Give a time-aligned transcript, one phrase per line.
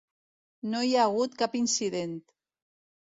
[0.71, 2.17] No hi ha hagut cap incident.